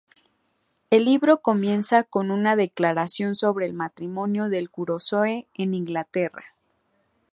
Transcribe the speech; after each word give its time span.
El 0.89 1.05
libro 1.05 1.41
comienza 1.43 2.01
con 2.03 2.31
una 2.31 2.55
declaración 2.55 3.35
sobre 3.35 3.67
el 3.67 3.75
matrimonio 3.75 4.49
de 4.49 4.67
Crusoe 4.67 5.47
en 5.53 5.75
Inglaterra. 5.75 6.55